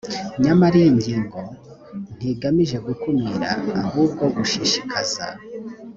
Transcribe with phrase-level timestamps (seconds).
[0.43, 1.39] nyamara iyi ngingo
[2.17, 3.47] ntigamije gukumira
[3.83, 5.25] ahubwo gushishikaza